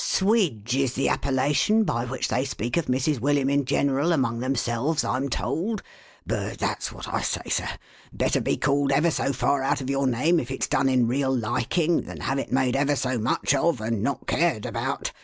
'Swidge' 0.03 0.73
is 0.77 0.93
the 0.93 1.07
appellation 1.09 1.83
by 1.83 2.03
which 2.05 2.27
they 2.27 2.43
speak 2.43 2.75
of 2.75 2.87
Mrs. 2.87 3.19
William 3.19 3.51
in 3.51 3.65
general, 3.65 4.11
among 4.13 4.39
themselves, 4.39 5.03
I'm 5.03 5.29
told; 5.29 5.83
but 6.25 6.57
that's 6.57 6.91
what 6.91 7.07
I 7.07 7.21
say, 7.21 7.47
sir. 7.49 7.69
Better 8.11 8.41
be 8.41 8.57
called 8.57 8.91
ever 8.91 9.11
so 9.11 9.31
far 9.31 9.61
out 9.61 9.79
of 9.79 9.91
your 9.91 10.07
name, 10.07 10.39
if 10.39 10.49
it's 10.49 10.65
clone 10.65 10.89
in 10.89 11.07
real 11.07 11.31
liking, 11.37 12.01
than 12.01 12.21
have 12.21 12.39
it 12.39 12.51
made 12.51 12.75
ever 12.75 12.95
so 12.95 13.19
much 13.19 13.53
of, 13.53 13.79
and 13.79 14.01
not 14.01 14.25
cared 14.25 14.65
about! 14.65 15.11